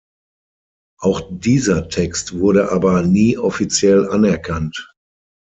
Auch 0.99 1.21
dieser 1.29 1.87
Text 1.87 2.33
wurde 2.39 2.71
aber 2.71 3.03
nie 3.03 3.37
offiziell 3.37 4.09
anerkannt. 4.09 4.91